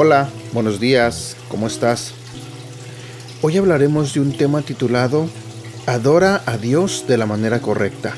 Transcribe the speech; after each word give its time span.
Hola, 0.00 0.30
buenos 0.52 0.78
días, 0.78 1.36
¿cómo 1.48 1.66
estás? 1.66 2.12
Hoy 3.42 3.56
hablaremos 3.56 4.14
de 4.14 4.20
un 4.20 4.32
tema 4.32 4.62
titulado 4.62 5.28
Adora 5.86 6.42
a 6.46 6.56
Dios 6.56 7.04
de 7.08 7.18
la 7.18 7.26
manera 7.26 7.60
correcta. 7.60 8.14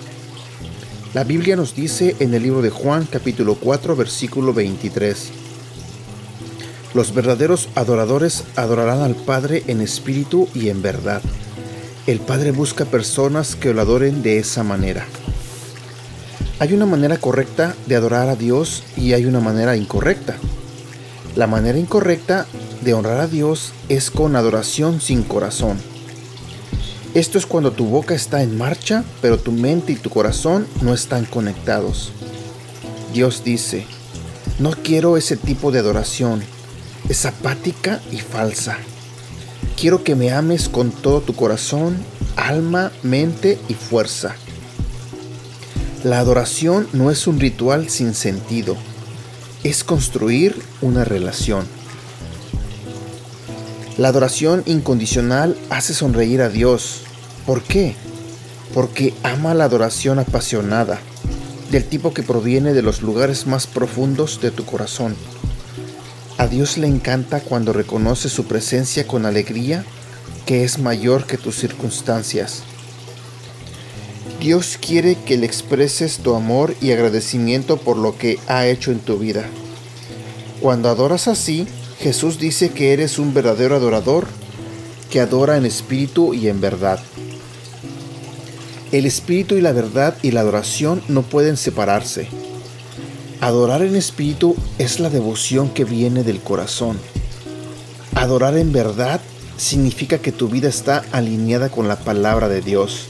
La 1.14 1.24
Biblia 1.24 1.56
nos 1.56 1.74
dice 1.74 2.16
en 2.20 2.34
el 2.34 2.42
libro 2.42 2.62
de 2.62 2.70
Juan 2.70 3.08
capítulo 3.10 3.54
4 3.54 3.96
versículo 3.96 4.52
23. 4.52 5.49
Los 6.92 7.14
verdaderos 7.14 7.68
adoradores 7.76 8.44
adorarán 8.56 9.02
al 9.02 9.14
Padre 9.14 9.62
en 9.68 9.80
espíritu 9.80 10.48
y 10.54 10.70
en 10.70 10.82
verdad. 10.82 11.22
El 12.06 12.18
Padre 12.18 12.50
busca 12.50 12.84
personas 12.84 13.54
que 13.54 13.72
lo 13.72 13.80
adoren 13.80 14.22
de 14.22 14.38
esa 14.38 14.64
manera. 14.64 15.06
Hay 16.58 16.72
una 16.72 16.86
manera 16.86 17.16
correcta 17.16 17.76
de 17.86 17.94
adorar 17.94 18.28
a 18.28 18.36
Dios 18.36 18.82
y 18.96 19.12
hay 19.12 19.24
una 19.24 19.40
manera 19.40 19.76
incorrecta. 19.76 20.36
La 21.36 21.46
manera 21.46 21.78
incorrecta 21.78 22.46
de 22.82 22.92
honrar 22.92 23.20
a 23.20 23.28
Dios 23.28 23.72
es 23.88 24.10
con 24.10 24.34
adoración 24.34 25.00
sin 25.00 25.22
corazón. 25.22 25.78
Esto 27.14 27.38
es 27.38 27.46
cuando 27.46 27.72
tu 27.72 27.86
boca 27.86 28.14
está 28.14 28.42
en 28.42 28.58
marcha, 28.58 29.04
pero 29.22 29.38
tu 29.38 29.52
mente 29.52 29.92
y 29.92 29.96
tu 29.96 30.10
corazón 30.10 30.66
no 30.82 30.92
están 30.92 31.24
conectados. 31.24 32.12
Dios 33.12 33.42
dice, 33.44 33.84
no 34.58 34.70
quiero 34.70 35.16
ese 35.16 35.36
tipo 35.36 35.72
de 35.72 35.78
adoración, 35.78 36.42
es 37.08 37.26
apática 37.26 38.00
y 38.10 38.18
falsa. 38.18 38.78
Quiero 39.76 40.04
que 40.04 40.14
me 40.14 40.32
ames 40.32 40.68
con 40.68 40.90
todo 40.90 41.20
tu 41.20 41.34
corazón, 41.34 41.96
alma, 42.36 42.92
mente 43.02 43.58
y 43.68 43.74
fuerza. 43.74 44.34
La 46.04 46.18
adoración 46.18 46.88
no 46.92 47.10
es 47.10 47.26
un 47.26 47.40
ritual 47.40 47.88
sin 47.88 48.14
sentido 48.14 48.76
es 49.64 49.84
construir 49.84 50.56
una 50.80 51.04
relación. 51.04 51.66
La 53.98 54.08
adoración 54.08 54.62
incondicional 54.64 55.56
hace 55.68 55.92
sonreír 55.92 56.40
a 56.40 56.48
Dios. 56.48 57.02
¿Por 57.44 57.62
qué? 57.62 57.94
Porque 58.72 59.12
ama 59.22 59.52
la 59.52 59.64
adoración 59.64 60.18
apasionada, 60.18 60.98
del 61.70 61.84
tipo 61.84 62.14
que 62.14 62.22
proviene 62.22 62.72
de 62.72 62.82
los 62.82 63.02
lugares 63.02 63.46
más 63.46 63.66
profundos 63.66 64.40
de 64.40 64.50
tu 64.50 64.64
corazón. 64.64 65.14
A 66.40 66.46
Dios 66.46 66.78
le 66.78 66.86
encanta 66.86 67.40
cuando 67.40 67.74
reconoce 67.74 68.30
su 68.30 68.46
presencia 68.46 69.06
con 69.06 69.26
alegría 69.26 69.84
que 70.46 70.64
es 70.64 70.78
mayor 70.78 71.26
que 71.26 71.36
tus 71.36 71.56
circunstancias. 71.56 72.62
Dios 74.40 74.78
quiere 74.80 75.16
que 75.16 75.36
le 75.36 75.44
expreses 75.44 76.20
tu 76.20 76.34
amor 76.34 76.74
y 76.80 76.92
agradecimiento 76.92 77.76
por 77.76 77.98
lo 77.98 78.16
que 78.16 78.38
ha 78.46 78.66
hecho 78.66 78.90
en 78.90 79.00
tu 79.00 79.18
vida. 79.18 79.44
Cuando 80.62 80.88
adoras 80.88 81.28
así, 81.28 81.66
Jesús 81.98 82.38
dice 82.38 82.70
que 82.70 82.94
eres 82.94 83.18
un 83.18 83.34
verdadero 83.34 83.76
adorador, 83.76 84.26
que 85.10 85.20
adora 85.20 85.58
en 85.58 85.66
espíritu 85.66 86.32
y 86.32 86.48
en 86.48 86.62
verdad. 86.62 87.00
El 88.92 89.04
espíritu 89.04 89.56
y 89.56 89.60
la 89.60 89.72
verdad 89.72 90.16
y 90.22 90.30
la 90.30 90.40
adoración 90.40 91.02
no 91.06 91.20
pueden 91.20 91.58
separarse. 91.58 92.28
Adorar 93.40 93.80
en 93.80 93.96
espíritu 93.96 94.54
es 94.76 95.00
la 95.00 95.08
devoción 95.08 95.70
que 95.70 95.84
viene 95.84 96.24
del 96.24 96.40
corazón. 96.40 96.98
Adorar 98.14 98.58
en 98.58 98.70
verdad 98.70 99.18
significa 99.56 100.18
que 100.18 100.30
tu 100.30 100.48
vida 100.48 100.68
está 100.68 101.04
alineada 101.10 101.70
con 101.70 101.88
la 101.88 101.96
palabra 101.96 102.50
de 102.50 102.60
Dios. 102.60 103.06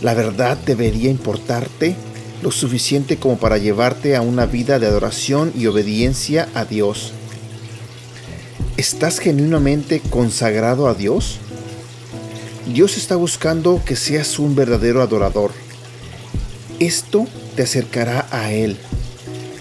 La 0.00 0.14
verdad 0.14 0.56
debería 0.64 1.10
importarte 1.10 1.96
lo 2.42 2.50
suficiente 2.50 3.18
como 3.18 3.36
para 3.36 3.58
llevarte 3.58 4.16
a 4.16 4.22
una 4.22 4.46
vida 4.46 4.78
de 4.78 4.86
adoración 4.86 5.52
y 5.54 5.66
obediencia 5.66 6.48
a 6.54 6.64
Dios. 6.64 7.12
¿Estás 8.78 9.18
genuinamente 9.18 10.00
consagrado 10.00 10.88
a 10.88 10.94
Dios? 10.94 11.40
Dios 12.72 12.96
está 12.96 13.16
buscando 13.16 13.82
que 13.84 13.96
seas 13.96 14.38
un 14.38 14.56
verdadero 14.56 15.02
adorador. 15.02 15.50
Esto 16.78 17.26
te 17.54 17.62
acercará 17.64 18.26
a 18.30 18.52
Él, 18.52 18.76